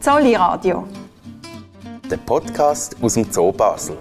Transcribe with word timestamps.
Zolli 0.00 0.34
Radio. 0.34 0.88
Der 2.10 2.16
Podcast 2.16 2.96
aus 3.02 3.12
dem 3.12 3.30
Zoo 3.30 3.52
Basel. 3.52 3.98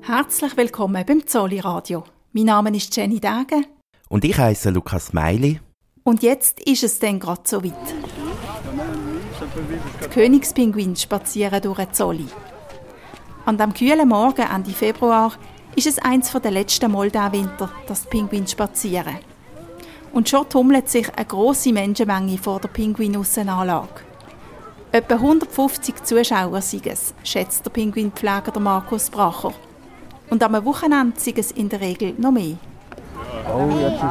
Herzlich 0.00 0.56
willkommen 0.56 1.06
beim 1.06 1.24
Zolli 1.24 1.60
Radio. 1.60 2.02
Mein 2.32 2.46
Name 2.46 2.76
ist 2.76 2.96
Jenny 2.96 3.20
Dage. 3.20 3.62
Und 4.08 4.24
ich 4.24 4.36
heiße 4.36 4.70
Lukas 4.70 5.12
Meili. 5.12 5.60
Und 6.02 6.24
jetzt 6.24 6.58
ist 6.62 6.82
es 6.82 6.98
dann 6.98 7.20
gerade 7.20 7.42
so 7.44 7.62
weit. 7.62 7.74
Die 10.04 10.08
Königspinguine 10.08 10.96
spazieren 10.96 11.62
durch 11.62 11.78
den 11.78 11.92
Zolli. 11.92 12.26
An 13.44 13.56
dem 13.56 13.72
kühlen 13.72 14.08
Morgen 14.08 14.48
Ende 14.52 14.72
Februar 14.72 15.32
ist 15.76 15.86
es 15.86 16.00
eins 16.00 16.32
der 16.32 16.50
letzten 16.50 16.90
Mal 16.90 17.08
diesen 17.08 17.32
Winter, 17.32 17.70
dass 17.86 18.02
die 18.02 18.08
Pinguine 18.08 18.48
spazieren. 18.48 19.18
Und 20.12 20.28
schon 20.28 20.48
tummelt 20.48 20.88
sich 20.88 21.08
eine 21.14 21.24
grosse 21.24 21.72
Menschenmenge 21.72 22.36
vor 22.36 22.60
der 22.60 22.68
Pinguinussenanlage. 22.68 24.02
Etwa 24.92 25.14
150 25.14 26.04
Zuschauer 26.04 26.60
sind 26.60 26.86
es, 26.86 27.14
schätzt 27.24 27.64
der 27.64 27.70
Pinguinpfleger 27.70 28.60
Markus 28.60 29.08
Bracher. 29.08 29.54
Und 30.28 30.42
am 30.42 30.64
Wochenende 30.66 31.18
sind 31.18 31.38
es 31.38 31.50
in 31.50 31.70
der 31.70 31.80
Regel 31.80 32.14
noch 32.18 32.30
mehr. 32.30 32.56
Oh, 33.48 33.68
jetzt 33.80 33.94
ist 33.94 34.02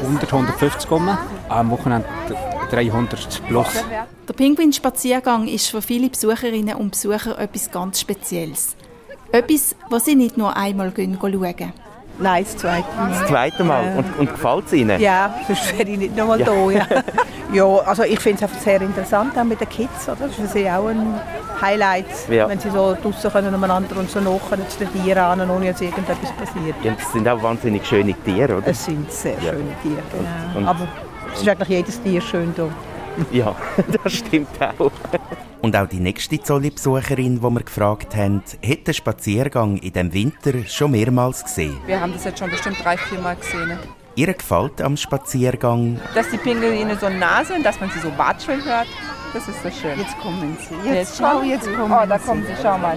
es 0.00 0.06
100, 0.06 0.32
150 0.32 0.90
rum. 0.90 1.08
Am 1.48 1.70
Wochenende 1.70 2.06
300 2.70 3.42
plus. 3.46 3.68
Der 4.28 4.34
Pinguinspaziergang 4.34 5.46
ist 5.46 5.68
für 5.68 5.80
viele 5.80 6.08
Besucherinnen 6.08 6.74
und 6.74 6.90
Besucher 6.90 7.38
etwas 7.38 7.70
ganz 7.70 8.00
Spezielles. 8.00 8.74
Etwas, 9.30 9.76
was 9.88 10.04
sie 10.04 10.16
nicht 10.16 10.36
nur 10.36 10.56
einmal 10.56 10.92
schauen 10.96 11.56
gehen. 11.56 11.72
Nein, 12.18 12.44
das 12.44 12.56
zweite 12.56 12.96
Mal. 12.96 13.10
Das 13.10 13.26
zweite 13.26 13.64
Mal. 13.64 13.96
Und, 13.96 14.18
und 14.18 14.30
gefällt 14.30 14.66
es 14.66 14.72
Ihnen? 14.72 15.00
Ja, 15.00 15.34
sonst 15.46 15.76
wäre 15.76 15.88
ich 15.88 15.98
nicht 15.98 16.16
nochmal 16.16 16.40
ja. 16.40 16.46
da. 16.46 16.70
Ja. 16.70 16.86
ja, 17.52 17.64
also 17.64 18.02
ich 18.04 18.20
finde 18.20 18.44
es 18.44 18.50
einfach 18.50 18.62
sehr 18.62 18.80
interessant, 18.80 19.36
auch 19.36 19.44
mit 19.44 19.60
den 19.60 19.68
Kids. 19.68 20.08
Oder? 20.08 20.16
Das 20.20 20.30
ist 20.30 20.40
für 20.40 20.46
sie 20.46 20.70
auch 20.70 20.86
ein 20.86 21.20
Highlight, 21.60 22.06
ja. 22.28 22.48
wenn 22.48 22.58
sie 22.58 22.70
so 22.70 22.96
draußen 23.00 23.30
können 23.32 23.54
umeinander 23.54 23.96
und 23.96 24.10
so 24.10 24.20
nach 24.20 24.68
zu 24.68 24.78
den 24.78 24.92
Tieren 24.92 25.18
an, 25.18 25.50
ohne 25.50 25.72
dass 25.72 25.80
irgendetwas 25.80 26.32
passiert. 26.32 26.76
Ja, 26.82 26.92
das 26.92 27.12
sind 27.12 27.28
auch 27.28 27.42
wahnsinnig 27.42 27.86
schöne 27.86 28.14
Tiere, 28.14 28.56
oder? 28.58 28.68
Es 28.68 28.84
sind 28.84 29.10
sehr 29.10 29.34
ja. 29.34 29.52
schöne 29.52 29.72
Tiere, 29.82 30.02
genau. 30.12 30.58
Und 30.58 30.66
Aber 30.66 30.88
es 31.32 31.42
ist 31.42 31.48
eigentlich 31.48 31.68
jedes 31.68 32.02
Tier 32.02 32.20
schön 32.20 32.52
hier. 32.54 32.70
Ja, 33.32 33.54
das 34.02 34.12
stimmt 34.12 34.48
auch. 34.60 34.90
Und 35.62 35.76
auch 35.76 35.86
die 35.86 36.00
nächste 36.00 36.40
Zolli-Besucherin, 36.40 37.36
die 37.36 37.42
wir 37.42 37.62
gefragt 37.62 38.14
haben, 38.16 38.42
hat 38.64 38.86
den 38.86 38.94
Spaziergang 38.94 39.78
in 39.78 39.92
dem 39.92 40.12
Winter 40.12 40.64
schon 40.66 40.90
mehrmals 40.90 41.42
gesehen. 41.44 41.78
Wir 41.86 42.00
haben 42.00 42.12
das 42.12 42.24
jetzt 42.24 42.38
schon 42.38 42.50
bestimmt 42.50 42.76
drei, 42.82 42.96
vier 42.96 43.18
Mal 43.20 43.36
gesehen. 43.36 43.78
Ihr 44.16 44.32
gefällt 44.32 44.80
am 44.80 44.96
Spaziergang? 44.96 46.00
Dass 46.14 46.30
die 46.30 46.36
Pinguine 46.36 46.96
so 46.96 47.08
nah 47.08 47.44
sind, 47.44 47.64
dass 47.64 47.80
man 47.80 47.90
sie 47.90 47.98
so 47.98 48.16
watscheln 48.16 48.64
hört. 48.64 48.86
Das 49.32 49.48
ist 49.48 49.62
so 49.62 49.70
schön. 49.70 49.98
Jetzt 49.98 50.16
kommen 50.20 50.56
sie. 50.60 50.74
Jetzt, 50.88 50.94
jetzt 50.94 51.18
schau, 51.18 51.42
jetzt 51.42 51.64
kommen 51.64 51.88
sie. 51.88 51.94
Oh, 52.02 52.06
da 52.06 52.18
kommen 52.18 52.44
sie, 52.44 52.52
schau 52.62 52.78
mal. 52.78 52.96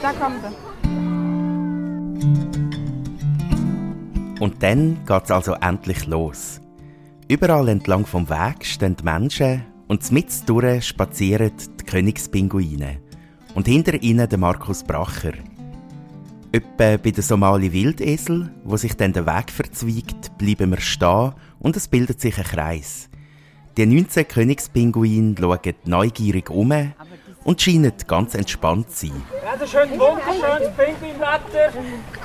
Da 0.00 0.12
kommen 0.12 0.36
sie. 0.40 0.74
Und 4.40 4.62
dann 4.62 5.04
geht 5.04 5.24
es 5.24 5.30
also 5.30 5.54
endlich 5.54 6.06
los. 6.06 6.60
Überall 7.26 7.68
entlang 7.68 8.04
vom 8.04 8.28
Weg 8.28 8.66
stehen 8.66 8.96
die 8.96 9.02
Menschen 9.04 9.64
und 9.88 10.02
durch 10.46 10.86
spazieren 10.86 11.52
die 11.80 11.84
Königspinguine. 11.84 13.00
Und 13.54 13.66
hinter 13.66 14.02
ihnen 14.02 14.28
der 14.28 14.38
Markus 14.38 14.84
Bracher. 14.84 15.32
Etwa 16.52 16.98
bei 16.98 17.10
den 17.10 17.22
Somali 17.22 17.72
Wildesel, 17.72 18.52
wo 18.64 18.76
sich 18.76 18.94
dann 18.96 19.14
der 19.14 19.24
Weg 19.24 19.50
verzweigt, 19.50 20.36
bleiben 20.36 20.70
wir 20.70 20.80
stehen 20.80 21.32
und 21.60 21.76
es 21.76 21.88
bildet 21.88 22.20
sich 22.20 22.36
ein 22.36 22.44
Kreis. 22.44 23.08
Die 23.78 23.86
19 23.86 24.28
Königspinguine 24.28 25.34
schauen 25.40 25.74
neugierig 25.86 26.50
um 26.50 26.72
und 27.44 27.62
scheinen 27.62 27.92
ganz 28.06 28.34
entspannt 28.34 28.90
zu 28.90 29.06
sein. 29.06 29.22
Ja, 29.42 29.52
das 29.52 29.62
ist 29.62 29.70
schön 29.70 29.90
wunderschönes 29.98 30.76
Pinguinwetter, 30.76 31.72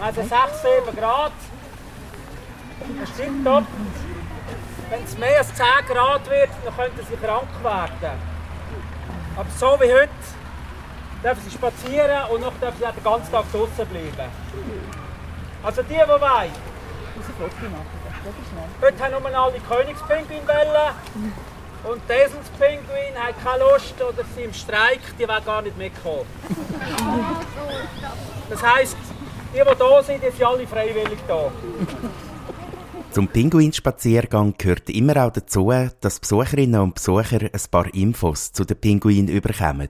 also 0.01 0.21
6, 0.21 0.31
7 0.85 0.97
Grad. 0.97 1.31
Das 2.99 3.09
ist 3.09 3.45
top. 3.45 3.63
Wenn 4.89 5.03
es 5.03 5.17
mehr 5.17 5.37
als 5.37 5.53
10 5.53 5.65
Grad 5.87 6.29
wird, 6.29 6.49
dann 6.63 6.75
könnten 6.75 7.05
sie 7.09 7.15
krank 7.17 7.47
werden. 7.63 8.19
Aber 9.35 9.49
so 9.57 9.77
wie 9.79 9.93
heute 9.93 10.09
dürfen 11.23 11.41
sie 11.45 11.51
spazieren 11.51 12.29
und 12.29 12.41
noch 12.41 12.53
dürfen 12.59 12.77
sie 12.77 12.85
den 12.85 13.03
ganzen 13.03 13.31
Tag 13.31 13.45
draußen 13.51 13.85
bleiben. 13.87 14.31
Also 15.63 15.81
die, 15.83 15.89
die 15.89 15.97
wollen. 15.97 16.51
Heute 18.81 19.03
haben 19.03 19.23
nur 19.23 19.35
alle 19.35 19.59
Königspinguinwellen. 19.59 20.93
Und 21.83 22.01
die 22.09 22.13
Eselspinguin 22.13 23.15
hat 23.17 23.41
keine 23.41 23.63
Lust 23.63 23.95
oder 24.01 24.23
sie 24.35 24.43
im 24.43 24.53
Streik, 24.53 24.99
die 25.17 25.27
wollen 25.27 25.45
gar 25.45 25.61
nicht 25.61 25.77
mitkommen. 25.77 26.25
Das 28.49 28.61
heisst, 28.61 28.97
die, 29.53 29.59
die 29.59 29.63
hier 29.63 30.03
sind, 30.03 30.23
die 30.23 30.29
sind 30.29 30.43
alle 30.45 30.67
freiwillig 30.67 31.19
da. 31.27 31.51
Zum 33.11 33.27
Pinguinspaziergang 33.27 34.53
gehört 34.57 34.87
immer 34.91 35.25
auch 35.25 35.31
dazu, 35.31 35.73
dass 35.99 36.19
Besucherinnen 36.19 36.79
und 36.79 36.93
Besucher 36.93 37.41
ein 37.41 37.61
paar 37.71 37.91
Infos 37.93 38.51
zu 38.51 38.65
den 38.65 38.77
Pinguinen 38.77 39.27
überkommen. 39.27 39.89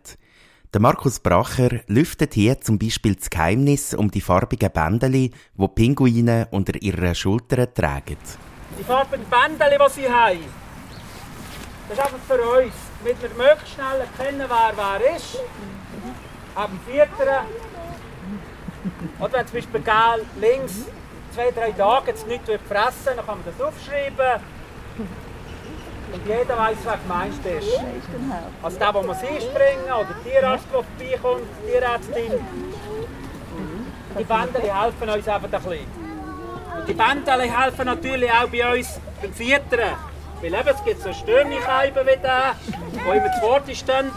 Der 0.73 0.79
Markus 0.79 1.19
Bracher 1.19 1.81
lüftet 1.87 2.33
hier 2.33 2.61
zum 2.61 2.79
Beispiel 2.79 3.15
das 3.15 3.29
Geheimnis 3.29 3.93
um 3.93 4.09
die 4.09 4.21
farbigen 4.21 4.71
Bändeli, 4.71 5.31
die 5.53 5.67
Pinguine 5.67 6.47
unter 6.51 6.81
ihren 6.81 7.13
Schultern 7.13 7.67
tragen. 7.73 8.17
Die 8.79 8.83
farbigen 8.85 9.25
Bändeli, 9.29 9.77
die 9.77 9.93
sie 9.93 10.09
haben, 10.09 10.39
das 11.89 11.97
ist 11.97 12.03
einfach 12.05 12.19
für 12.19 12.41
uns, 12.41 12.73
damit 13.03 13.21
wir 13.21 13.29
möglichst 13.29 13.73
schnell 13.73 13.99
erkennen, 13.99 14.47
wer 14.47 14.73
wer 14.75 15.15
ist. 15.15 15.39
Ab 16.55 16.69
Vierteren. 16.85 17.45
Oder 19.19 19.33
wenn 19.33 19.47
zum 19.47 19.55
Beispiel 19.55 19.81
gel 19.81 20.25
links 20.39 20.85
zwei, 21.33 21.51
drei 21.51 21.71
Tage 21.71 22.07
jetzt 22.07 22.27
nichts 22.27 22.49
fressen 22.67 23.15
dann 23.15 23.25
kann 23.25 23.39
man 23.39 23.43
das 23.45 23.65
aufschreiben. 23.65 24.41
Und 26.11 26.27
jeder 26.27 26.57
weiß, 26.57 26.77
wer 26.83 26.97
gemeint 26.97 27.45
ist. 27.45 27.79
Also 28.63 28.79
der, 28.79 28.93
der 28.93 29.03
muss 29.03 29.17
einspringen 29.17 29.85
oder 29.85 30.07
der 30.25 30.31
Tierarzt, 30.31 30.65
der 30.73 30.83
vorbeikommt, 30.83 31.47
die 31.61 31.71
Tierärztin. 31.71 32.45
Die 34.17 34.23
Bändeli 34.23 34.67
helfen 34.67 35.09
uns 35.09 35.27
einfach 35.27 35.43
ein 35.43 35.51
bisschen. 35.51 35.85
Und 36.77 36.87
die 36.87 36.93
Bändeli 36.93 37.49
helfen 37.49 37.85
natürlich 37.85 38.31
auch 38.31 38.47
bei 38.47 38.77
uns 38.77 38.99
beim 39.21 39.37
Vietern. 39.37 39.95
Weil 40.41 40.53
eben, 40.53 40.69
es 40.69 40.83
gibt 40.83 41.01
so 41.01 41.13
Störnicheiben 41.13 42.07
wie 42.07 42.17
der, 42.17 42.55
die 42.65 43.17
immer 43.17 43.31
zu 43.33 43.41
Wort 43.41 43.75
stehen, 43.75 44.11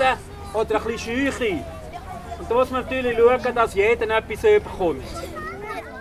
oder 0.54 0.76
ein 0.76 0.84
bisschen 0.84 0.98
Scheuche. 0.98 1.64
Und 2.38 2.50
da 2.50 2.54
muss 2.54 2.70
man 2.70 2.82
natürlich 2.82 3.18
schauen, 3.18 3.54
dass 3.54 3.74
jeder 3.74 4.16
etwas 4.16 4.40
bekommt. 4.40 5.04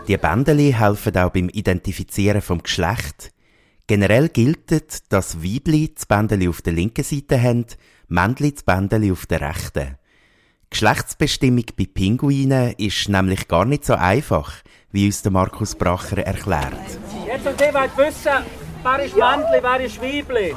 Die 0.07 0.17
Bändeli 0.17 0.73
helfen 0.73 1.15
auch 1.17 1.29
beim 1.29 1.47
Identifizieren 1.49 2.41
vom 2.41 2.63
Geschlecht. 2.63 3.31
Generell 3.85 4.29
gilt, 4.29 4.71
dass 5.11 5.43
Weibli 5.43 5.93
das 5.93 6.05
Bändeli 6.05 6.47
auf 6.47 6.61
der 6.61 6.73
linken 6.73 7.03
Seite 7.03 7.41
haben, 7.41 7.65
Männli 8.07 8.53
das 8.53 8.63
Bändeli 8.63 9.11
auf 9.11 9.25
der 9.25 9.41
rechten. 9.41 9.97
Geschlechtsbestimmung 10.71 11.65
bei 11.77 11.85
Pinguinen 11.85 12.73
ist 12.77 13.09
nämlich 13.09 13.47
gar 13.47 13.65
nicht 13.65 13.85
so 13.85 13.93
einfach, 13.93 14.53
wie 14.91 15.05
uns 15.05 15.21
der 15.21 15.31
Markus 15.31 15.75
Bracher 15.75 16.25
erklärt. 16.25 16.73
Jetzt 17.27 17.45
und 17.45 17.61
ihr 17.61 17.73
wollt 17.73 17.97
wissen, 17.97 18.45
wer 18.83 19.05
ist 19.05 19.15
Männli, 19.15 19.59
wer 19.61 19.79
ist 19.81 20.01
Weibli. 20.01 20.55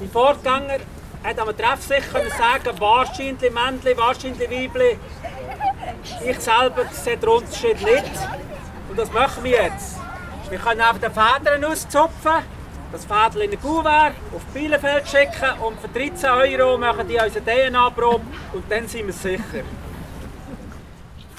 Die 0.00 0.08
Vorgänger 0.08 0.78
hat 1.22 1.38
am 1.38 1.48
Treff 1.56 1.82
sicher 1.82 2.22
sagen, 2.38 2.80
wahrscheinlich 2.80 3.52
Männli, 3.52 3.96
wahrscheinlich 3.96 4.50
Weibli. 4.50 4.96
Ich 6.26 6.40
selber 6.40 6.84
sehe 6.92 7.16
den 7.16 7.28
Unterschied 7.28 7.80
nicht. 7.82 8.12
Und 8.88 8.98
das 8.98 9.12
machen 9.12 9.44
wir 9.44 9.62
jetzt. 9.62 9.98
Wir 10.50 10.58
können 10.58 10.80
einfach 10.80 11.00
den 11.00 11.12
Federn 11.12 11.64
auszupfen, 11.64 12.44
das 12.92 13.04
Fädel 13.06 13.42
in 13.42 13.50
den 13.50 13.60
Kuvert 13.60 14.12
auf 14.34 14.44
Bielefeld 14.52 15.08
schicken 15.08 15.58
und 15.60 15.80
für 15.80 15.88
13 15.88 16.30
Euro 16.30 16.78
machen 16.78 17.08
die 17.08 17.16
unsere 17.16 17.44
DNA-Probe 17.44 18.24
und 18.52 18.64
dann 18.70 18.86
sind 18.86 19.06
wir 19.06 19.12
sicher. 19.12 19.64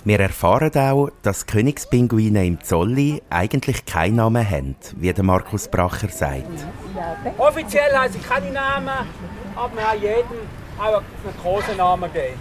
Wir 0.04 0.20
erfahren 0.20 0.72
auch, 0.76 1.10
dass 1.24 1.48
Königspinguine 1.48 2.46
im 2.46 2.64
Zolli 2.64 3.24
eigentlich 3.30 3.86
keinen 3.86 4.18
Namen 4.18 4.48
haben, 4.48 4.76
wie 4.98 5.12
der 5.14 5.24
Markus 5.24 5.68
Bracher 5.68 6.10
sagt. 6.10 6.46
Offiziell 7.38 7.92
haben 7.96 8.12
sie 8.12 8.20
keine 8.20 8.52
Namen, 8.52 9.08
aber 9.56 9.76
wir 9.76 9.90
haben 9.90 10.02
jedem 10.02 10.48
auch 10.80 10.98
einen 10.98 11.42
Kosenamen 11.42 12.12
gegeben. 12.12 12.40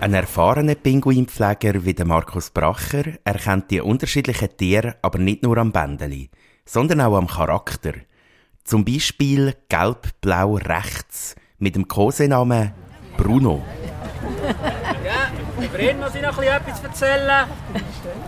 Ein 0.00 0.14
erfahrener 0.14 0.76
Pinguinpfleger 0.76 1.84
wie 1.84 1.92
der 1.92 2.06
Markus 2.06 2.50
Bracher 2.50 3.04
erkennt 3.24 3.70
die 3.70 3.80
unterschiedlichen 3.80 4.56
Tiere 4.56 4.96
aber 5.02 5.18
nicht 5.18 5.42
nur 5.42 5.58
am 5.58 5.72
Bändeli, 5.72 6.30
sondern 6.64 7.00
auch 7.00 7.16
am 7.16 7.26
Charakter. 7.26 7.94
Zum 8.64 8.84
Beispiel 8.84 9.54
gelb-blau 9.68 10.54
rechts 10.54 11.34
mit 11.58 11.74
dem 11.74 11.88
Kosenamen 11.88 12.72
Bruno. 13.16 13.64
Ja, 15.04 15.64
Über 15.64 15.80
ihn 15.80 15.98
muss 15.98 16.14
ich 16.14 16.22
noch 16.22 16.40
etwas 16.40 16.84
erzählen. 16.84 17.46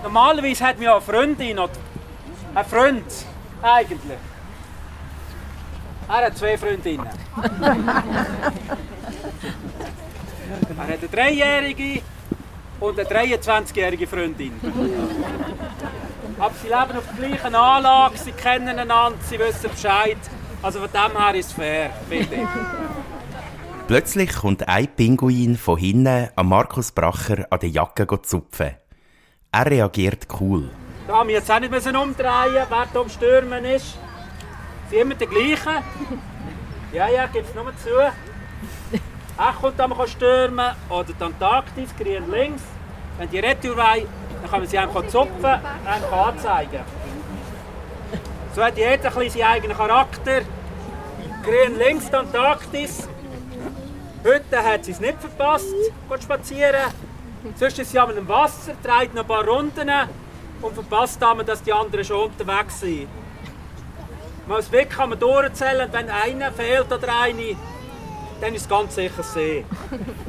Normalerweise 0.03 0.65
hat 0.65 0.79
mir 0.79 0.93
eine 0.93 1.01
Freundin 1.01 1.59
oder 1.59 1.73
ein 2.55 2.65
Freund 2.65 3.05
eigentlich. 3.63 4.19
Er 6.09 6.27
hat 6.27 6.37
zwei 6.37 6.59
Freundinnen. 6.59 7.07
er 10.51 10.77
hat 10.77 10.89
eine 10.89 11.09
dreijährige 11.09 12.03
und 12.81 12.99
eine 12.99 13.09
23-jährige 13.09 14.07
Freundin. 14.07 14.53
Aber 16.39 16.55
sie 16.55 16.69
leben 16.69 16.99
auf 16.99 17.05
der 17.19 17.29
gleichen 17.29 17.55
Anlage, 17.55 18.19
sie 18.19 18.33
kennen 18.33 18.79
einander, 18.79 19.19
sie 19.29 19.39
wissen 19.39 19.71
Bescheid. 19.71 20.19
Also 20.63 20.81
von 20.81 20.89
dem 20.91 21.19
her 21.19 21.35
ist 21.35 21.47
es 21.47 21.53
fair, 21.53 21.91
finde 22.09 22.35
ich. 22.37 22.49
Plötzlich 23.87 24.33
kommt 24.35 24.69
ein 24.69 24.89
Pinguin 24.89 25.57
von 25.57 25.79
hinten 25.79 26.29
an 26.35 26.47
Markus 26.47 26.93
Bracher 26.93 27.47
an 27.51 27.59
der 27.61 27.71
Jacke 27.71 28.07
zupfen. 28.23 28.77
Er 29.53 29.67
reagiert 29.67 30.29
cool. 30.41 30.71
Da 31.07 31.19
haben 31.19 31.29
wir 31.29 31.37
jetzt 31.37 31.51
auch 31.51 31.59
nicht 31.59 31.73
umdrehen 31.73 32.15
wer 32.19 32.67
da 32.71 33.01
am 33.01 33.09
Stürmen 33.09 33.65
ist. 33.65 33.99
Sie 34.89 34.97
sind 34.97 35.01
immer 35.01 35.15
die 35.15 35.27
gleichen. 35.27 35.83
Ja, 36.93 37.09
ja, 37.09 37.27
gibt 37.27 37.49
es 37.49 37.55
nur 37.55 37.73
zu. 37.79 37.91
Kommt 39.61 39.81
am 39.81 39.95
stürmen 40.07 40.75
oder 40.89 41.05
die 41.05 41.25
Antarktis, 41.25 41.91
grün 41.97 42.31
links. 42.31 42.63
Wenn 43.19 43.31
die 43.31 43.39
Retour 43.39 43.77
dann 43.77 44.51
kann 44.51 44.61
man 44.61 44.67
sie 44.67 44.79
einfach 44.79 45.07
zupfen, 45.07 45.45
einfach 45.45 46.27
anzeigen. 46.29 46.81
So 48.55 48.65
hat 48.65 48.77
jeder 48.77 49.11
seinen 49.11 49.43
eigenen 49.43 49.77
Charakter. 49.77 50.43
Grün 51.43 51.79
links, 51.79 52.11
die 52.11 52.17
Antarktis. 52.17 53.09
Heute 54.25 54.63
hat 54.63 54.85
sie 54.85 54.93
es 54.93 55.01
nicht 55.01 55.21
verpasst, 55.21 55.75
geht 56.09 56.23
spazieren. 56.23 56.93
Sonst 57.55 57.79
ist 57.79 57.91
sie 57.91 57.99
einem 57.99 58.29
Wasser, 58.29 58.75
dreht 58.83 59.15
noch 59.15 59.23
ein 59.23 59.29
paar 59.29 59.47
Runden 59.47 59.91
und 60.61 60.75
verpasst 60.75 61.21
damit, 61.23 61.49
dass 61.49 61.63
die 61.63 61.73
anderen 61.73 62.05
schon 62.05 62.31
unterwegs 62.31 62.81
sind. 62.81 63.09
Man 64.47 64.59
muss 64.59 64.71
wirklich 64.71 64.97
kann 64.97 65.11
man 65.11 65.19
durchzählen, 65.19 65.89
wenn 65.93 66.11
einer 66.11 66.53
fehlt 66.53 66.93
oder 66.93 67.21
eine, 67.23 67.57
dann 68.41 68.55
ist 68.55 68.63
es 68.63 68.69
ganz 68.69 68.95
sicher 68.95 69.23
See. 69.23 69.65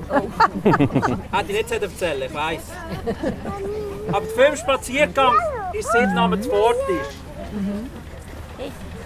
Oh. 0.09 0.27
Hätte 0.63 1.51
ich 1.51 1.57
nicht 1.57 1.71
erzählen 1.71 2.23
ich 2.23 2.33
weiß. 2.33 2.61
Aber 4.11 4.21
der 4.21 4.35
Filmspaziergang 4.35 5.35
ist 5.73 5.91
seit 5.91 6.13
Name 6.13 6.39
zu 6.41 6.49
Fort 6.49 6.75
ist. 6.89 7.17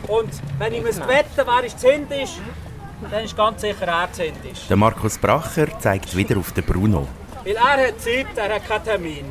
Und 0.08 0.30
wenn 0.60 0.74
ich 0.74 0.84
mir 0.84 1.08
wetten 1.08 1.44
wer 1.46 1.64
ist 1.64 1.80
Zind 1.80 2.12
ist, 2.12 2.40
dann 3.12 3.24
ist 3.24 3.36
ganz 3.36 3.62
sicher 3.62 3.88
er 3.88 4.12
Zind 4.12 4.38
ist. 4.52 4.70
Der 4.70 4.78
Markus 4.78 5.18
Bracher 5.18 5.68
zeigt 5.80 6.16
wieder 6.16 6.38
auf 6.38 6.52
den 6.52 6.64
Bruno. 6.64 7.08
Weil 7.44 7.56
er 7.56 7.88
hat 7.88 8.02
Zeit, 8.02 8.28
er 8.36 8.56
hat 8.56 8.68
keinen 8.68 8.84
Termin. 8.84 9.26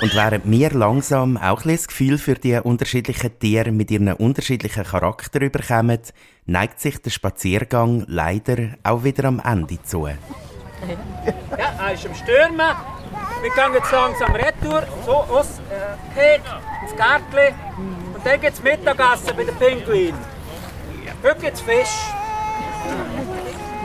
Und 0.00 0.14
während 0.14 0.48
wir 0.48 0.70
langsam 0.70 1.36
auch 1.36 1.64
ein 1.64 1.72
das 1.72 1.88
Gefühl 1.88 2.18
für 2.18 2.34
die 2.34 2.54
unterschiedlichen 2.54 3.36
Tiere 3.40 3.72
mit 3.72 3.90
ihren 3.90 4.12
unterschiedlichen 4.12 4.84
Charakter 4.84 5.40
überkommen, 5.40 5.98
neigt 6.46 6.78
sich 6.80 7.02
der 7.02 7.10
Spaziergang 7.10 8.04
leider 8.06 8.76
auch 8.84 9.02
wieder 9.02 9.24
am 9.24 9.42
Ende 9.44 9.82
zu. 9.82 10.06
Ja, 10.06 10.14
er 11.80 11.94
ist 11.94 12.06
am 12.06 12.14
Stürmen. 12.14 12.76
Wir 13.40 13.50
gehen 13.50 13.74
jetzt 13.74 13.90
langsam 13.90 14.34
retour, 14.36 14.84
so 15.04 15.12
aus 15.12 15.60
äh, 16.16 16.36
ins 16.36 16.96
Gärtchen. 16.96 17.54
Und 18.14 18.24
dann 18.24 18.40
gibt 18.40 18.52
es 18.52 18.62
Mittagessen 18.62 19.36
bei 19.36 19.44
den 19.44 19.56
Pinguinen. 19.56 20.20
Heute 21.24 21.40
gibt 21.40 21.54
es 21.54 21.60
Fisch. 21.60 21.98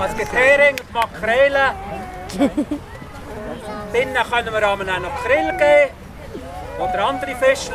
Es 0.05 0.17
gibt 0.17 0.31
Hering 0.31 0.75
und 0.79 0.93
Makrelen. 0.93 1.71
Drinnen 3.91 4.15
können 4.31 4.53
wir 4.53 4.69
auch 4.69 4.77
noch 4.77 5.23
Grill 5.23 5.51
geben 5.57 6.02
oder 6.83 7.07
andere 7.07 7.35
Fischchen. 7.35 7.73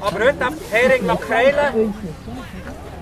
Aber 0.00 0.18
heute 0.24 0.46
einfach 0.46 0.70
Hering, 0.70 1.06
Makrelen. 1.06 1.94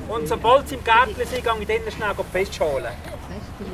Und 0.08 0.28
sobald 0.28 0.69
sie 0.69 0.76
im 0.76 0.84
Gärtchen 0.84 1.14
sind, 1.16 1.43
gehe 1.43 1.52
ich 1.61 1.66
drinnen 1.66 1.90
schnell 1.90 2.14
Fisch 2.32 2.61
holen. 2.61 2.93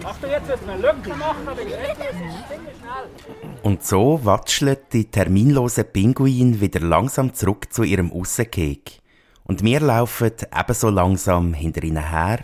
Achtung, 0.05 0.31
jetzt 0.31 0.49
müssen 0.49 0.67
wir 0.67 0.91
eine 0.91 1.17
machen, 1.17 1.47
weil 1.47 1.59
es 1.59 1.73
schnell. 1.73 3.61
Und 3.63 3.85
so 3.85 4.25
watscheln 4.25 4.77
die 4.93 5.11
terminlosen 5.11 5.85
Pinguine 5.85 6.61
wieder 6.61 6.81
langsam 6.81 7.35
zurück 7.35 7.73
zu 7.73 7.83
ihrem 7.83 8.13
Aussenkeg. 8.13 9.01
Und 9.45 9.65
wir 9.65 9.81
laufen 9.81 10.33
ebenso 10.57 10.91
langsam 10.91 11.55
hinter 11.55 11.83
ihnen 11.83 12.09
her 12.09 12.39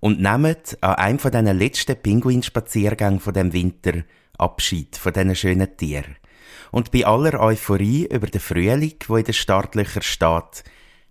und 0.00 0.20
nehmen 0.20 0.56
an 0.80 0.94
einem 0.96 1.18
von 1.18 1.30
diesen 1.30 1.58
letzten 1.58 1.96
Pinguinspaziergängen 1.96 3.20
von 3.20 3.32
dem 3.32 3.52
Winter 3.52 4.02
Abschied 4.36 4.96
von 4.96 5.12
diesen 5.12 5.36
schönen 5.36 5.76
Tieren. 5.76 6.16
Und 6.74 6.90
bei 6.90 7.06
aller 7.06 7.38
Euphorie 7.38 8.08
über 8.10 8.26
den 8.26 8.40
Frühling, 8.40 8.96
wo 9.06 9.16
in 9.16 9.22
den 9.22 9.32
Startlöchern 9.32 10.02
steht, 10.02 10.64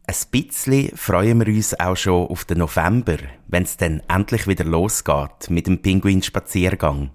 ein 0.05 0.15
bisschen 0.29 0.91
freuen 0.97 1.39
wir 1.39 1.47
uns 1.47 1.79
auch 1.79 1.95
schon 1.95 2.27
auf 2.27 2.43
den 2.43 2.57
November, 2.57 3.15
wenn 3.47 3.63
es 3.63 3.77
dann 3.77 4.01
endlich 4.09 4.45
wieder 4.45 4.65
losgeht 4.65 5.49
mit 5.49 5.67
dem 5.67 5.81
Pinguinspaziergang. 5.81 7.11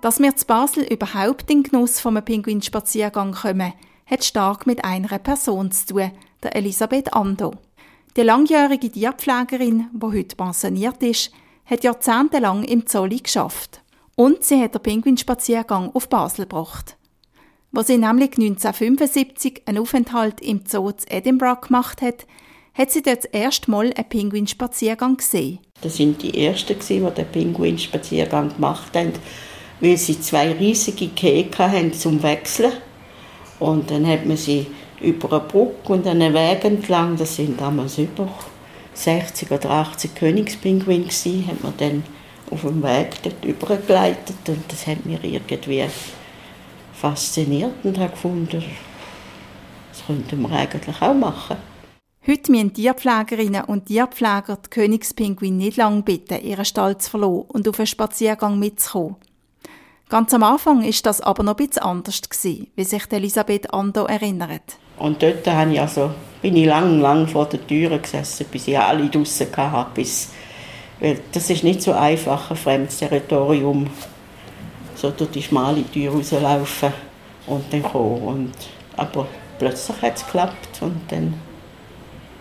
Dass 0.00 0.20
wir 0.20 0.36
zu 0.36 0.46
Basel 0.46 0.84
überhaupt 0.84 1.50
in 1.50 1.64
den 1.64 1.70
Genuss 1.72 1.98
vom 1.98 2.24
Pinguinspaziergang 2.24 3.32
kommen, 3.32 3.72
hat 4.06 4.22
stark 4.22 4.64
mit 4.64 4.84
einer 4.84 5.18
Person 5.18 5.72
zu 5.72 5.86
tun, 5.86 6.12
der 6.44 6.54
Elisabeth 6.54 7.12
Ando. 7.12 7.54
Die 8.16 8.22
langjährige 8.22 8.92
Tierpflegerin, 8.92 9.88
die 9.92 10.06
heute 10.06 10.36
pensioniert 10.36 11.02
ist, 11.02 11.32
hat 11.66 11.82
jahrzehntelang 11.82 12.62
im 12.62 12.86
Zolli 12.86 13.18
geschafft. 13.18 13.80
Und 14.14 14.44
sie 14.44 14.60
hat 14.62 14.72
den 14.72 14.82
Pinguinspaziergang 14.82 15.90
auf 15.92 16.08
Basel 16.08 16.44
gebracht. 16.44 16.96
Wo 17.72 17.82
sie 17.82 17.98
nämlich 17.98 18.38
1975 18.38 19.62
einen 19.66 19.78
Aufenthalt 19.78 20.40
im 20.40 20.62
Zoo 20.64 20.92
zu 20.92 21.10
Edinburgh 21.10 21.66
gemacht 21.66 22.02
hat, 22.02 22.24
hat 22.74 22.92
sie 22.92 23.02
dort 23.02 23.24
das 23.24 23.30
erste 23.32 23.68
Mal 23.72 23.92
einen 23.92 24.08
Pinguinspaziergang 24.08 25.16
gesehen. 25.16 25.58
Das 25.80 25.96
sind 25.96 26.22
die 26.22 26.46
Ersten, 26.46 26.78
die 26.78 27.00
den 27.00 27.26
Pinguinspaziergang 27.26 28.54
gemacht 28.54 28.94
haben, 28.94 29.12
weil 29.80 29.96
sie 29.96 30.20
zwei 30.20 30.52
riesige 30.52 31.08
Käke 31.08 31.68
haben 31.68 31.92
zum 31.92 32.22
Wechseln. 32.22 32.74
Und 33.58 33.90
dann 33.90 34.06
hat 34.06 34.24
man 34.24 34.36
sie 34.36 34.68
über 35.04 35.32
eine 35.32 35.40
Brücke 35.40 35.92
und 35.92 36.06
einen 36.06 36.34
Weg 36.34 36.64
entlang, 36.64 37.16
das 37.16 37.36
sind 37.36 37.60
damals 37.60 37.98
über 37.98 38.28
60 38.94 39.50
oder 39.50 39.70
80 39.70 40.14
Königspinguine 40.14 41.04
gewesen, 41.04 41.46
hat 41.46 41.62
man 41.62 41.74
dann 41.76 42.04
auf 42.50 42.62
dem 42.62 42.82
Weg 42.82 43.22
dort 43.22 43.44
übergeleitet 43.44 44.36
und 44.48 44.64
das 44.68 44.86
hat 44.86 45.04
mir 45.04 45.22
irgendwie 45.22 45.84
fasziniert 46.92 47.74
und 47.82 47.98
habe 47.98 48.10
gefunden, 48.10 48.64
das 49.92 50.06
könnten 50.06 50.42
wir 50.42 50.50
eigentlich 50.50 51.02
auch 51.02 51.14
machen. 51.14 51.56
Heute 52.26 52.52
müssen 52.52 52.72
Tierpflegerinnen 52.72 53.64
und 53.64 53.86
Tierpfleger 53.86 54.58
die 54.64 54.70
Königspinguine 54.70 55.56
nicht 55.56 55.76
lange 55.76 56.02
bitten, 56.02 56.42
ihren 56.42 56.64
Stall 56.64 56.96
zu 56.96 57.10
verlassen 57.10 57.44
und 57.48 57.68
auf 57.68 57.78
einen 57.78 57.86
Spaziergang 57.86 58.58
mitzukommen. 58.58 59.16
Ganz 60.14 60.32
am 60.32 60.44
Anfang 60.44 60.80
war 60.80 60.92
das 61.02 61.20
aber 61.22 61.42
noch 61.42 61.56
ein 61.58 61.66
bisschen 61.66 61.82
anders, 61.82 62.22
wie 62.44 62.84
sich 62.84 63.02
Elisabeth 63.10 63.74
Ando 63.74 64.04
erinnert. 64.04 64.62
Und 64.96 65.20
dort 65.20 65.44
habe 65.44 65.72
ich 65.72 65.80
also, 65.80 66.12
bin 66.40 66.54
ich 66.54 66.66
lang, 66.66 67.00
lang 67.00 67.26
vor 67.26 67.46
der 67.46 67.66
Tür 67.66 67.98
gesessen, 67.98 68.46
bis 68.48 68.68
ich 68.68 68.78
alle 68.78 69.08
draussen 69.08 69.48
hatte. 69.56 69.90
Bis, 69.92 70.30
weil 71.00 71.18
das 71.32 71.50
ist 71.50 71.64
nicht 71.64 71.82
so 71.82 71.94
einfach, 71.94 72.48
ein 72.48 72.56
fremdes 72.56 72.98
Territorium, 72.98 73.88
so 74.94 75.10
durch 75.10 75.32
die 75.32 75.42
schmale 75.42 75.82
Tür 75.90 76.12
rauslaufen 76.12 76.92
und 77.48 77.64
dann 77.72 77.82
kommen. 77.82 78.22
Und, 78.22 78.52
aber 78.96 79.26
plötzlich 79.58 80.00
hat 80.00 80.16
es 80.16 80.24
geklappt 80.24 80.78
und 80.80 81.00
dann 81.08 81.34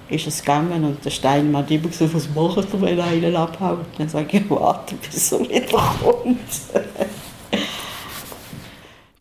ist 0.09 0.27
es 0.27 0.41
gegangen 0.41 0.83
und 0.83 1.03
der 1.03 1.09
Steinmann 1.09 1.63
hat 1.63 1.71
immer 1.71 1.87
gesagt, 1.87 2.13
was 2.13 2.29
macht 2.35 2.71
er, 2.71 2.81
wenn 2.81 2.99
einer 2.99 3.39
abhaut? 3.39 3.79
Dann 3.97 4.09
sage 4.09 4.37
ich, 4.37 4.47
warte, 4.47 4.93
bis 4.93 5.31
er 5.31 5.39
wiederkommt. 5.39 6.37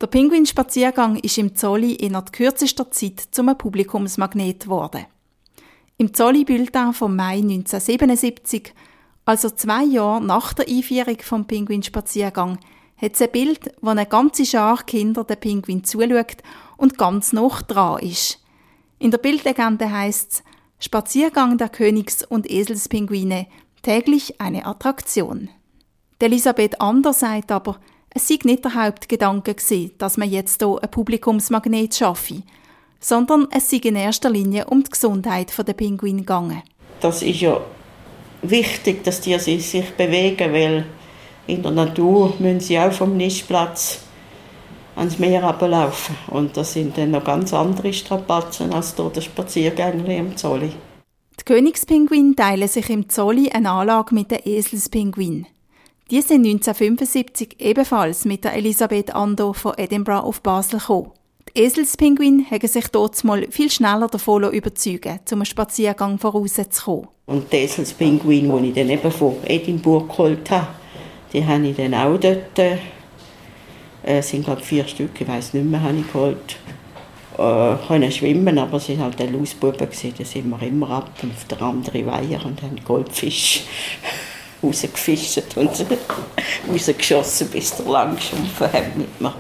Der 0.03 0.09
Pinguinspaziergang 0.09 1.15
ist 1.15 1.39
im 1.39 1.55
Zolli 1.55 1.93
in 1.93 2.21
kürzester 2.33 2.91
Zeit 2.91 3.23
zum 3.31 3.57
Publikumsmagnet 3.57 4.65
geworden. 4.65 5.07
Im 5.97 6.13
Zolli-Bulletin 6.13 6.93
vom 6.93 7.15
Mai 7.15 7.37
1977, 7.37 8.75
also 9.25 9.49
zwei 9.51 9.85
Jahre 9.85 10.21
nach 10.21 10.55
der 10.55 10.67
Einführung 10.67 11.19
vom 11.21 11.47
Pinguinspaziergang, 11.47 12.59
hat 12.97 13.15
es 13.15 13.23
ein 13.23 13.31
Bild, 13.31 13.73
wo 13.81 13.91
eine 13.91 14.07
ganze 14.07 14.45
Schar 14.45 14.83
Kinder 14.83 15.23
den 15.23 15.39
Pinguin 15.39 15.85
zuschaut 15.85 16.39
und 16.77 16.99
ganz 16.99 17.33
noch 17.33 17.63
dran 17.63 18.01
ist. 18.01 18.41
In 18.99 19.13
der 19.13 19.19
Bildlegende 19.19 19.89
heißt 19.89 20.33
es 20.33 20.43
Spaziergang 20.85 21.59
der 21.59 21.69
Königs- 21.69 22.25
und 22.25 22.51
Eselspinguine, 22.51 23.47
täglich 23.83 24.41
eine 24.41 24.67
Attraktion. 24.67 25.49
Elisabeth 26.19 26.81
Ander 26.81 27.13
sagt 27.13 27.53
aber, 27.53 27.79
es 28.15 28.29
sei 28.29 28.39
nicht 28.45 28.65
der 28.65 28.75
Hauptgedanke 28.75 29.55
gewesen, 29.55 29.93
dass 29.99 30.17
man 30.17 30.31
jetzt 30.31 30.63
hier 30.63 30.79
ein 30.83 30.91
Publikumsmagnet 30.91 31.95
schaffe, 31.95 32.43
sondern 33.01 33.49
es 33.51 33.71
sei 33.71 33.79
in 33.79 33.97
erster 33.97 34.31
Linie 34.31 34.67
um 34.67 34.83
die 34.83 34.91
Gesundheit 34.91 35.53
der 35.57 35.73
Pinguine 35.73 36.21
gegangen. 36.21 36.63
Das 37.01 37.23
ist 37.23 37.41
ja 37.41 37.61
wichtig, 38.43 39.03
dass 39.05 39.21
die 39.21 39.39
sich 39.39 39.91
bewegen, 39.97 40.53
weil 40.53 40.87
in 41.47 41.63
der 41.63 41.73
Natur 41.73 42.35
müssen 42.39 42.61
sie 42.61 42.79
auch 42.79 42.93
vom 42.93 43.17
Nistplatz 43.17 44.01
ans 44.95 45.19
Meer 45.19 45.43
ablaufen. 45.45 46.17
Und 46.29 46.57
das 46.57 46.75
sind 46.75 46.97
dann 46.97 47.13
noch 47.13 47.25
ganz 47.25 47.53
andere 47.53 47.93
Strapazen 47.93 48.73
als 48.73 48.95
hier 48.95 49.11
der 49.11 49.21
Spaziergänger 49.21 50.09
im 50.09 50.37
Zolli. 50.37 50.73
Die 51.41 51.45
Königspinguine 51.45 52.37
teilen 52.37 52.69
sich 52.69 52.89
im 52.91 53.09
Zolli 53.09 53.51
eine 53.51 53.71
Anlage 53.71 54.15
mit 54.15 54.31
den 54.31 54.41
Eselspinguinen. 54.45 55.47
Die 56.13 56.21
sind 56.21 56.45
1975 56.45 57.57
ebenfalls 57.59 58.27
mit 58.27 58.45
der 58.45 58.53
Elisabeth 58.53 59.15
Ando 59.15 59.55
von 59.55 59.73
Edinburgh 59.79 60.27
auf 60.27 60.43
Basel 60.43 60.79
gekommen. 60.79 61.13
Die 61.49 61.63
Eselspinguine 61.63 62.45
haben 62.51 62.69
sich 62.69 62.87
dort 62.89 63.25
mal 63.25 63.47
viel 63.51 63.71
schneller 63.71 64.09
davon 64.09 64.53
überzeugen, 64.53 65.21
zum 65.25 65.43
Spaziergang 65.47 66.19
vorauszukommen. 66.19 67.09
Und 67.25 67.51
die 67.51 67.57
Eselspinguine, 67.57 68.61
die 68.61 68.69
ich 68.69 68.75
dann 68.75 68.91
eben 68.91 69.11
von 69.11 69.37
Edinburgh 69.47 70.07
geholt 70.07 70.51
habe, 70.51 70.67
die 71.33 71.47
habe 71.47 71.67
ich 71.67 71.77
dann 71.77 71.95
auch 71.95 72.19
dort, 72.19 72.59
äh, 72.59 74.21
sind 74.21 74.45
glaube 74.45 74.61
vier 74.61 74.87
Stück, 74.87 75.19
ich 75.19 75.27
weiß 75.27 75.55
nicht 75.55 75.65
mehr, 75.65 75.83
habe 75.83 75.97
ich 75.97 76.13
geholt. 76.13 76.57
Äh, 77.39 77.87
können 77.89 78.13
schwimmen, 78.13 78.59
aber 78.59 78.79
sie 78.79 78.99
waren 78.99 79.05
halt 79.05 79.19
der 79.19 79.31
Lausbuben, 79.31 79.79
da 79.79 79.87
sind 79.91 80.51
wir 80.51 80.63
immer 80.63 80.91
ab 80.91 81.11
auf 81.23 81.45
der 81.47 81.63
anderen 81.63 82.05
Weiher 82.05 82.45
und 82.45 82.61
haben 82.61 82.77
Goldfisch 82.85 83.63
rausgefischt 84.63 85.57
und 85.57 85.71
rausgeschossen, 86.69 87.49
bis 87.49 87.77
der 87.77 87.87
lang 87.87 88.17
geschumpfen 88.17 88.73
hat 88.73 88.97
mit 88.97 89.21
mir. 89.21 89.35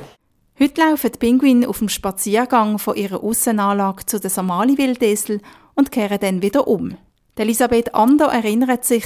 Heute 0.61 0.81
laufen 0.81 1.11
die 1.13 1.19
Pinguine 1.19 1.69
auf 1.69 1.79
dem 1.79 1.89
Spaziergang 1.89 2.79
von 2.79 2.97
ihrer 2.97 3.23
Aussenanlage 3.23 4.07
zu 4.07 4.21
den 4.21 4.31
Somali-Wildesel 4.31 5.41
und 5.75 5.91
kehren 5.91 6.21
dann 6.21 6.43
wieder 6.43 6.69
um. 6.69 6.97
Elisabeth 7.37 7.95
Ander 7.95 8.27
erinnert 8.27 8.85
sich, 8.85 9.05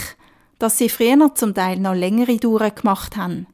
dass 0.58 0.78
sie 0.78 0.88
früher 0.88 1.34
zum 1.34 1.54
Teil 1.54 1.78
noch 1.78 1.94
längere 1.94 2.36
Touren 2.38 2.74
gemacht 2.74 3.16
haben. 3.16 3.46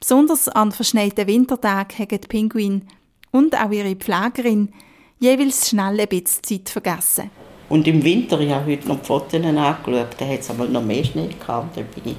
Besonders 0.00 0.48
an 0.48 0.72
verschneiten 0.72 1.26
Wintertagen 1.26 1.98
haben 1.98 2.20
die 2.20 2.28
Pinguine 2.28 2.82
und 3.30 3.54
auch 3.54 3.70
ihre 3.70 3.96
Pflegerin 3.96 4.72
jeweils 5.18 5.68
schnell 5.68 6.00
ein 6.00 6.08
bisschen 6.08 6.42
Zeit 6.42 6.68
vergessen. 6.68 7.30
Und 7.70 7.86
im 7.86 8.02
Winter, 8.02 8.38
ich 8.40 8.50
habe 8.50 8.72
heute 8.72 8.88
noch 8.88 8.98
die 8.98 9.06
Fotos 9.06 9.32
angeschaut, 9.42 10.08
da 10.18 10.26
hat 10.26 10.40
es 10.40 10.50
einmal 10.50 10.68
noch 10.68 10.82
mehr 10.82 11.04
Schnee 11.04 11.28
gehabt. 11.28 11.76
Da 11.76 11.82
bin 11.82 12.12
ich 12.12 12.16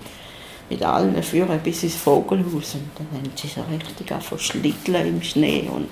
mit 0.70 0.82
allen 0.82 1.22
führen 1.22 1.60
bis 1.60 1.84
ins 1.84 1.96
Vogelhaus. 1.96 2.76
Und 2.76 2.90
dann 2.98 3.08
haben 3.14 3.32
sie 3.36 3.48
so 3.48 3.62
richtig 3.70 4.24
verschlitteln 4.24 5.08
im 5.08 5.22
Schnee 5.22 5.68
und 5.70 5.90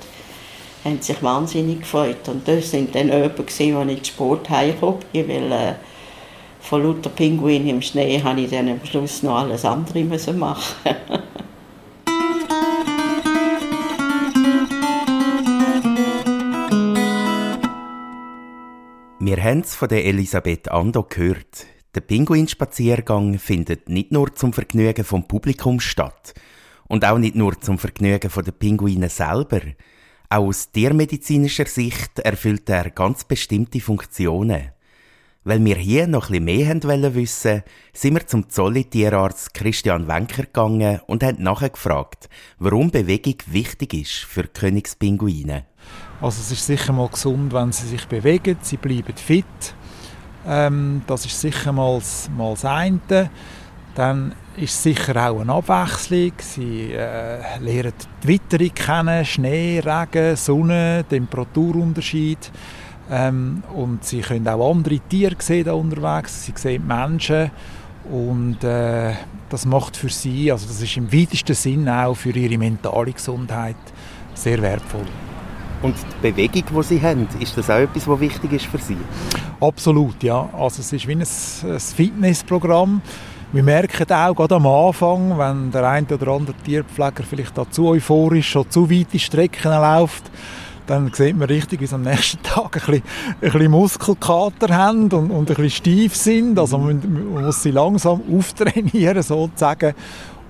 haben 0.86 1.02
sich 1.02 1.22
wahnsinnig 1.22 1.82
gefreut. 1.82 2.28
Und 2.28 2.48
das 2.48 2.72
sind 2.72 2.96
dann 2.96 3.10
Öben, 3.10 3.46
als 3.46 3.60
ich 3.60 3.70
ins 3.70 4.08
Sport 4.08 4.50
heimgekommen 4.50 5.04
weil 5.14 5.52
äh, 5.52 5.74
von 6.62 6.84
lauter 6.84 7.10
Pinguinen 7.10 7.68
im 7.68 7.82
Schnee 7.82 8.22
habe 8.24 8.40
ich 8.40 8.50
dann 8.50 8.70
am 8.70 8.86
Schluss 8.86 9.24
noch 9.24 9.40
alles 9.40 9.66
andere 9.66 10.04
machen 10.04 10.96
Wir 19.30 19.44
haben 19.44 19.60
es 19.60 19.76
von 19.76 19.88
der 19.90 20.06
Elisabeth 20.06 20.72
Ando 20.72 21.04
gehört. 21.04 21.68
Der 21.94 22.02
Pinguinspaziergang 22.02 23.38
findet 23.38 23.88
nicht 23.88 24.12
nur 24.12 24.34
zum 24.34 24.54
Vergnügen 24.54 25.06
vom 25.06 25.28
Publikum 25.28 25.80
statt 25.80 26.34
und 26.88 27.06
auch 27.06 27.20
nicht 27.20 27.36
nur 27.36 27.62
zum 27.62 27.78
Vergnügen 27.78 28.32
der 28.36 28.52
Pinguine 28.52 29.08
selber. 29.08 29.62
Auch 30.30 30.48
aus 30.48 30.72
tiermedizinischer 30.72 31.68
Sicht 31.68 32.18
erfüllt 32.18 32.68
er 32.70 32.90
ganz 32.90 33.24
bestimmte 33.24 33.80
Funktionen. 33.80 34.72
Weil 35.44 35.64
wir 35.64 35.76
hier 35.76 36.08
noch 36.08 36.32
ein 36.32 36.46
bisschen 36.46 36.88
mehr 36.88 37.14
wissen, 37.14 37.62
sind 37.94 38.16
wir 38.16 38.26
zum 38.26 38.50
Zolli-Tierarzt 38.50 39.54
Christian 39.54 40.08
Wenker 40.08 40.46
gegangen 40.46 41.02
und 41.06 41.22
haben 41.22 41.44
nachgefragt, 41.44 42.30
warum 42.58 42.90
Bewegung 42.90 43.36
wichtig 43.46 43.94
ist 43.94 44.26
für 44.26 44.46
Königspinguine. 44.46 45.69
Also 46.22 46.42
es 46.42 46.52
ist 46.52 46.66
sicher 46.66 46.92
mal 46.92 47.08
gesund, 47.08 47.54
wenn 47.54 47.72
sie 47.72 47.88
sich 47.88 48.06
bewegen, 48.08 48.58
sie 48.62 48.78
bleiben 48.78 49.16
fit. 49.16 49.46
Ähm, 50.46 51.02
das 51.08 51.26
ist 51.26 51.40
sicher 51.40 51.72
mal, 51.72 52.02
mal 52.36 52.52
das 52.52 52.66
eine. 52.66 53.30
Dann 53.96 54.34
ist 54.58 54.84
sicher 54.84 55.30
auch 55.30 55.40
eine 55.40 55.54
Abwechslung. 55.54 56.34
Sie 56.40 56.92
äh, 56.92 57.58
lernen 57.60 57.94
die 58.24 58.28
Witterung 58.28 58.74
kennen, 58.74 59.26
Schnee, 59.26 59.80
Regen, 59.80 60.36
Sonne, 60.36 61.06
Temperaturunterschied. 61.10 62.52
Ähm, 63.10 63.64
und 63.74 64.04
sie 64.04 64.20
können 64.20 64.48
auch 64.48 64.72
andere 64.72 65.00
Tiere 65.00 65.36
sehen 65.40 65.66
da 65.66 65.74
unterwegs. 65.74 66.46
Sie 66.46 66.54
sehen 66.56 66.86
Menschen 66.86 67.50
und 68.12 68.64
äh, 68.64 69.14
das 69.50 69.66
macht 69.66 69.98
für 69.98 70.10
sie, 70.10 70.52
also 70.52 70.68
das 70.68 70.82
ist 70.82 70.98
im 70.98 71.12
weitesten 71.12 71.56
Sinn 71.56 71.90
auch 71.90 72.16
für 72.16 72.32
ihre 72.32 72.58
mentale 72.58 73.14
Gesundheit 73.14 73.76
sehr 74.34 74.62
wertvoll. 74.62 75.06
Und 75.82 75.96
die 76.24 76.32
Bewegung, 76.32 76.64
die 76.70 76.84
Sie 76.84 77.02
haben, 77.02 77.28
ist 77.40 77.58
das 77.58 77.70
auch 77.70 77.78
etwas, 77.78 78.08
was 78.08 78.20
wichtig 78.20 78.52
ist 78.54 78.66
für 78.66 78.80
Sie? 78.80 78.98
Absolut, 79.62 80.22
ja. 80.24 80.50
Also 80.54 80.82
es 80.82 80.92
ist 80.92 81.08
wie 81.08 81.14
ein, 81.14 81.22
ein 81.22 81.80
Fitnessprogramm. 81.80 83.02
Wir 83.52 83.64
merken 83.64 84.12
auch 84.12 84.36
gerade 84.36 84.56
am 84.56 84.68
Anfang, 84.68 85.38
wenn 85.40 85.72
der 85.72 85.88
eine 85.90 86.08
oder 86.08 86.28
andere 86.28 86.56
Tierpfleger 86.64 87.24
vielleicht 87.24 87.58
da 87.58 87.70
zu 87.70 87.88
euphorisch 87.88 88.56
oder 88.56 88.70
zu 88.70 88.92
weite 88.92 89.18
Strecken 89.18 89.72
läuft, 89.72 90.30
dann 90.86 91.12
sieht 91.14 91.38
man 91.38 91.48
richtig, 91.48 91.82
wie 91.82 91.88
sie 91.88 91.96
am 91.96 92.02
nächsten 92.02 92.42
Tag 92.44 92.76
ein 92.76 92.82
bisschen, 92.86 93.04
ein 93.42 93.52
bisschen 93.52 93.72
Muskelkater 93.72 94.76
haben 94.76 95.04
und, 95.04 95.32
und 95.32 95.50
ein 95.50 95.56
bisschen 95.56 95.70
steif 95.70 96.16
sind. 96.16 96.60
Also 96.60 96.78
man, 96.78 97.00
man 97.34 97.46
muss 97.46 97.64
sie 97.64 97.72
langsam 97.72 98.22
auftrainieren, 98.32 99.24
sozusagen. 99.24 99.94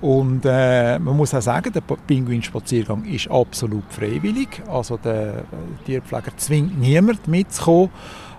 Und 0.02 0.46
äh, 0.46 0.98
man 0.98 1.18
muss 1.18 1.34
auch 1.34 1.42
sagen, 1.42 1.74
der 1.74 1.82
Pinguinspaziergang 1.82 3.04
ist 3.06 3.30
absolut 3.30 3.84
freiwillig. 3.90 4.62
Also 4.68 4.98
der 4.98 5.44
Tierpfleger 5.86 6.36
zwingt 6.38 6.80
niemand 6.80 7.28
mitzukommen. 7.28 7.90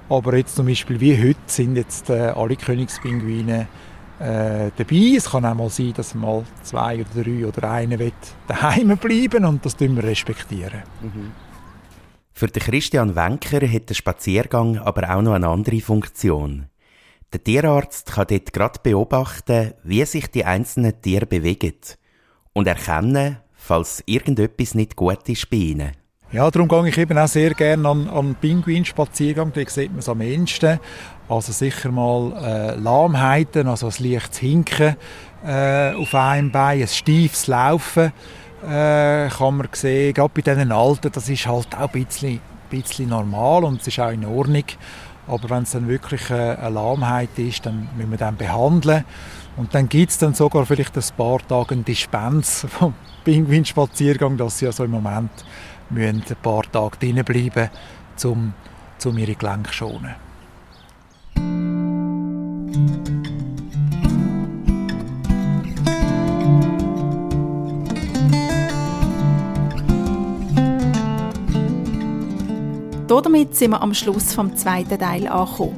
Aber 0.08 0.36
jetzt 0.36 0.56
zum 0.56 0.66
Beispiel 0.66 1.00
wie 1.00 1.16
heute 1.16 1.38
sind 1.46 1.76
jetzt 1.76 2.10
äh, 2.10 2.32
alle 2.34 2.56
Königspinguine 2.56 3.68
äh, 4.18 4.70
dabei. 4.76 5.14
Es 5.16 5.30
kann 5.30 5.44
auch 5.44 5.54
mal 5.54 5.70
sein, 5.70 5.92
dass 5.94 6.14
mal 6.14 6.44
zwei 6.62 6.96
oder 6.96 7.22
drei 7.22 7.46
oder 7.46 7.70
einer 7.70 7.98
daheim 8.48 8.96
bleiben 8.96 9.44
und 9.44 9.64
das 9.64 9.76
tun 9.76 9.96
wir 9.96 10.04
respektieren. 10.04 10.82
Mhm. 11.00 11.32
Für 12.32 12.48
den 12.48 12.62
Christian 12.62 13.14
Wenker 13.14 13.68
hat 13.68 13.90
der 13.90 13.94
Spaziergang 13.94 14.78
aber 14.78 15.14
auch 15.14 15.20
noch 15.20 15.34
eine 15.34 15.46
andere 15.46 15.80
Funktion. 15.80 16.69
Der 17.32 17.44
Tierarzt 17.44 18.12
kann 18.12 18.26
dort 18.28 18.52
gerade 18.52 18.80
beobachten, 18.82 19.74
wie 19.84 20.04
sich 20.04 20.26
die 20.28 20.44
einzelnen 20.44 21.00
Tiere 21.00 21.26
bewegen 21.26 21.76
und 22.52 22.66
erkennen, 22.66 23.38
falls 23.54 24.02
irgendetwas 24.06 24.74
nicht 24.74 24.96
gut 24.96 25.28
ist 25.28 25.48
bei 25.48 25.56
ihnen. 25.58 25.92
Ja, 26.32 26.50
darum 26.50 26.68
gehe 26.68 26.88
ich 26.88 26.98
eben 26.98 27.18
auch 27.18 27.28
sehr 27.28 27.54
gerne 27.54 27.88
an, 27.88 28.08
an 28.08 28.36
Pinguinspaziergang. 28.40 29.52
Da 29.52 29.62
sieht 29.68 29.90
man 29.90 30.00
es 30.00 30.08
am 30.08 30.20
ehesten. 30.20 30.80
Also 31.28 31.52
sicher 31.52 31.92
mal 31.92 32.32
äh, 32.42 32.74
Lahmheiten, 32.76 33.68
also 33.68 33.86
ein 33.86 34.10
leichtes 34.10 34.38
Hinken 34.38 34.96
äh, 35.44 35.92
auf 35.92 36.14
einem 36.14 36.50
Bein, 36.50 36.82
ein 36.82 36.88
steifes 36.88 37.46
Laufen 37.46 38.12
äh, 38.62 39.28
kann 39.28 39.56
man 39.56 39.68
sehen. 39.72 40.14
Gerade 40.14 40.32
bei 40.34 40.42
diesen 40.42 40.72
Alten, 40.72 41.12
das 41.12 41.28
ist 41.28 41.46
halt 41.46 41.76
auch 41.76 41.92
ein 41.92 42.04
bisschen, 42.04 42.34
ein 42.34 42.40
bisschen 42.68 43.08
normal 43.08 43.64
und 43.64 43.80
es 43.80 43.86
ist 43.86 44.00
auch 44.00 44.10
in 44.10 44.24
Ordnung. 44.24 44.64
Aber 45.30 45.48
wenn 45.48 45.62
es 45.62 45.70
dann 45.70 45.86
wirklich 45.86 46.30
eine 46.30 46.70
Lahmheit 46.70 47.38
ist, 47.38 47.64
dann 47.64 47.88
müssen 47.96 48.10
wir 48.10 48.18
den 48.18 48.36
behandeln. 48.36 49.04
Und 49.56 49.74
dann 49.74 49.88
gibt 49.88 50.10
es 50.10 50.18
dann 50.18 50.34
sogar 50.34 50.66
vielleicht 50.66 50.96
ein 50.96 51.04
paar 51.16 51.38
Tage 51.46 51.74
einen 51.74 51.84
Dispens 51.84 52.66
vom 52.68 52.94
Pinguinspaziergang, 53.24 54.36
dass 54.36 54.58
sie 54.58 54.66
also 54.66 54.84
im 54.84 54.90
Moment 54.90 55.30
ein 55.90 56.22
paar 56.42 56.62
Tage 56.70 56.96
drinnen 56.98 57.24
bleiben 57.24 57.70
um, 58.24 58.52
um 59.04 59.18
ihre 59.18 59.34
Gelenke 59.34 59.70
zu 59.70 59.76
schonen. 59.76 60.14
Damit 73.10 73.56
sind 73.56 73.72
wir 73.72 73.82
am 73.82 73.92
Schluss 73.92 74.32
vom 74.34 74.56
zweiten 74.56 74.96
Teil 74.96 75.26
angekommen. 75.26 75.74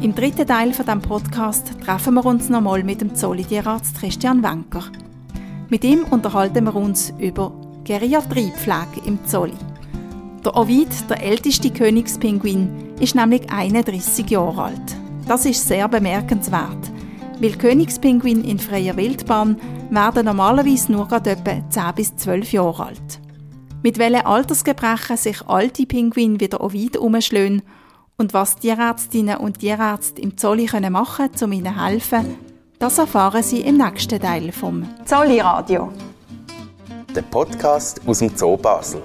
Im 0.00 0.14
dritten 0.14 0.46
Teil 0.46 0.72
von 0.72 0.86
dem 0.86 1.02
Podcast 1.02 1.72
treffen 1.84 2.14
wir 2.14 2.24
uns 2.24 2.48
nochmal 2.48 2.84
mit 2.84 3.00
dem 3.00 3.16
Zollitierarzt 3.16 3.98
Christian 3.98 4.44
Wenker. 4.44 4.84
Mit 5.68 5.82
ihm 5.82 6.04
unterhalten 6.08 6.64
wir 6.64 6.76
uns 6.76 7.12
über 7.18 7.52
Geriatriepflege 7.82 9.04
im 9.04 9.18
Zolli. 9.26 9.56
Der 10.44 10.56
Ovid, 10.56 11.10
der 11.10 11.20
älteste 11.24 11.68
Königspinguin, 11.68 12.94
ist 13.00 13.16
nämlich 13.16 13.50
31 13.50 14.30
Jahre 14.30 14.62
alt. 14.62 14.96
Das 15.26 15.44
ist 15.46 15.66
sehr 15.66 15.88
bemerkenswert, 15.88 16.92
weil 17.40 17.58
Königspinguin 17.58 18.44
in 18.44 18.60
freier 18.60 18.96
Wildbahn 18.96 19.56
werden 19.90 20.26
normalerweise 20.26 20.92
nur 20.92 21.10
etwa 21.10 21.34
10 21.68 21.82
bis 21.96 22.14
12 22.14 22.52
Jahre 22.52 22.86
alt. 22.86 23.21
Mit 23.82 23.98
welchen 23.98 24.24
Altersgebrechen 24.24 25.16
sich 25.16 25.42
alte 25.48 25.86
Pinguine 25.86 26.38
wieder 26.38 26.60
auch 26.60 26.72
weit 26.72 26.96
umschlagen 26.96 27.62
und 28.16 28.32
was 28.32 28.56
Tierärztinnen 28.56 29.38
und 29.38 29.58
Tierärzte 29.58 30.22
im 30.22 30.36
Zolli 30.38 30.68
machen 30.90 31.30
können, 31.32 31.44
um 31.44 31.52
ihnen 31.52 31.74
zu 31.74 31.84
helfen, 31.84 32.36
das 32.78 32.98
erfahren 32.98 33.42
Sie 33.42 33.60
im 33.60 33.78
nächsten 33.78 34.20
Teil 34.20 34.52
vom 34.52 34.88
Zolli 35.04 35.40
Radio. 35.40 35.92
Der 37.14 37.22
Podcast 37.22 38.00
aus 38.06 38.20
dem 38.20 38.36
Zoo 38.36 38.56
Basel. 38.56 39.02